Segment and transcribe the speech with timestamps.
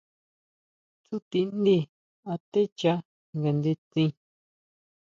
[1.03, 1.77] Tsutindí
[2.33, 2.93] atecha
[3.37, 4.11] ngandetsin.